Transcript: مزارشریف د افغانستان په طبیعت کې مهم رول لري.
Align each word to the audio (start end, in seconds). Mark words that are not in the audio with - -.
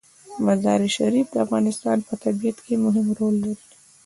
مزارشریف 0.45 1.27
د 1.31 1.35
افغانستان 1.45 1.97
په 2.07 2.13
طبیعت 2.23 2.57
کې 2.65 2.75
مهم 2.85 3.07
رول 3.17 3.35
لري. 3.45 3.63